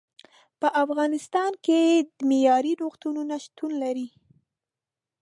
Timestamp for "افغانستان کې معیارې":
0.83-2.73